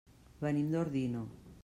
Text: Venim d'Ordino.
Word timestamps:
Venim 0.45 0.71
d'Ordino. 0.73 1.23